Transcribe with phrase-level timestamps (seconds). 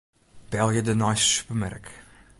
[0.51, 1.85] Belje de neiste supermerk.